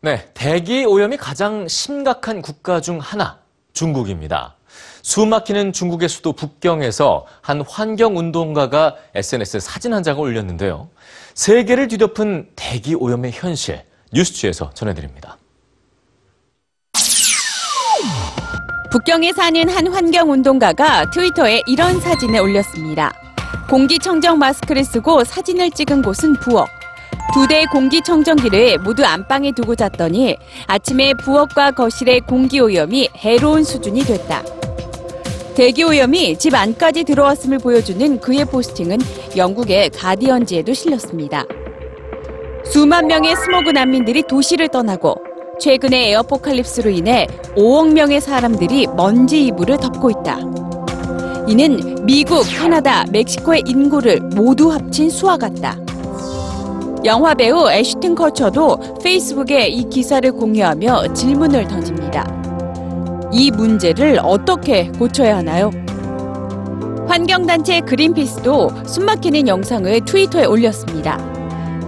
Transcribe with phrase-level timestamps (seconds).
[0.00, 3.40] 네, 대기 오염이 가장 심각한 국가 중 하나,
[3.72, 4.54] 중국입니다.
[5.02, 10.88] 숨 막히는 중국의 수도 북경에서 한 환경운동가가 SNS에 사진 한 장을 올렸는데요.
[11.34, 13.82] 세계를 뒤덮은 대기 오염의 현실,
[14.12, 15.36] 뉴스취에서 전해드립니다.
[18.92, 23.12] 북경에 사는 한 환경운동가가 트위터에 이런 사진을 올렸습니다.
[23.68, 26.77] 공기청정 마스크를 쓰고 사진을 찍은 곳은 부엌.
[27.32, 30.36] 두 대의 공기청정기를 모두 안방에 두고 잤더니
[30.66, 34.42] 아침에 부엌과 거실의 공기오염이 해로운 수준이 됐다.
[35.54, 38.98] 대기오염이 집 안까지 들어왔음을 보여주는 그의 포스팅은
[39.36, 41.44] 영국의 가디언지에도 실렸습니다.
[42.64, 45.16] 수만 명의 스모그 난민들이 도시를 떠나고
[45.60, 50.38] 최근의 에어포칼립스로 인해 5억 명의 사람들이 먼지 이불을 덮고 있다.
[51.48, 55.76] 이는 미국, 캐나다, 멕시코의 인구를 모두 합친 수와 같다.
[57.04, 62.26] 영화 배우 애슈튼 커처도 페이스북에 이 기사를 공유하며 질문을 던집니다.
[63.32, 65.70] 이 문제를 어떻게 고쳐야 하나요?
[67.06, 71.18] 환경단체 그린피스도 숨막히는 영상을 트위터에 올렸습니다.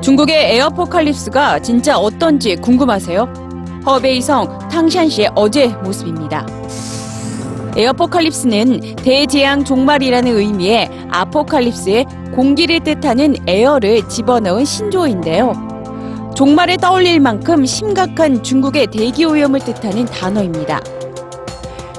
[0.00, 3.82] 중국의 에어포칼립스가 진짜 어떤지 궁금하세요?
[3.86, 6.46] 허베이성 탕샨시의 어제 모습입니다.
[7.78, 15.52] 에어포칼립스는 대재앙 종말이라는 의미의 아포칼립스에 공기를 뜻하는 에어를 집어넣은 신조어인데요.
[16.34, 20.80] 종말을 떠올릴 만큼 심각한 중국의 대기 오염을 뜻하는 단어입니다.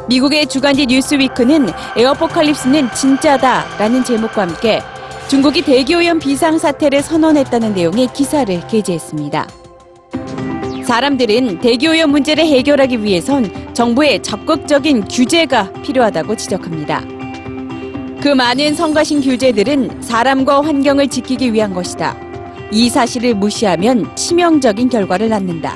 [0.09, 4.81] 미국의 주간지 뉴스위크는 에어포칼립스는 진짜다라는 제목과 함께
[5.29, 9.47] 중국이 대기오염 비상사태를 선언했다는 내용의 기사를 게재했습니다.
[10.83, 17.01] 사람들은 대기오염 문제를 해결하기 위해선 정부의 적극적인 규제가 필요하다고 지적합니다.
[18.21, 22.13] 그 많은 성가신 규제들은 사람과 환경을 지키기 위한 것이다.
[22.73, 25.75] 이 사실을 무시하면 치명적인 결과를 낳는다.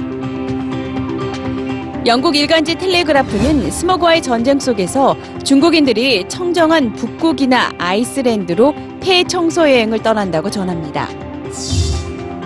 [2.05, 5.15] 영국 일간지 텔레그라프는 스모그와의 전쟁 속에서
[5.45, 11.07] 중국인들이 청정한 북극이나 아이슬랜드로 폐 청소 여행을 떠난다고 전합니다.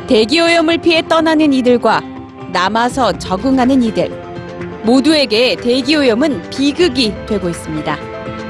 [0.06, 2.03] 대기오염을 피해 떠나는 이들과
[2.53, 4.26] 남아서 적응하는 이들
[4.88, 8.47] 모두에게 대기오염은 비극이 되고 있습니다.